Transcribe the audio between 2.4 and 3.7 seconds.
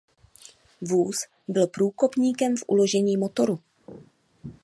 v uložení motoru.